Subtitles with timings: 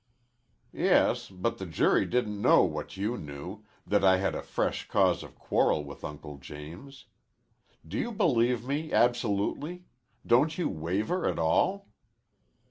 [0.73, 5.21] "Yes, but the jury didn't know what you knew, that I had a fresh cause
[5.21, 7.05] of quarrel with Uncle James.
[7.87, 9.85] Do you believe me absolutely?
[10.25, 11.89] Don't you waver at all?"